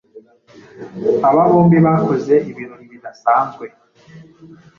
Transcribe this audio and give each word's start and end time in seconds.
Aba 1.27 1.43
bombi 1.49 1.77
bakoze 1.85 2.33
ibirori 2.49 2.85
bidasanzwe 2.93 3.65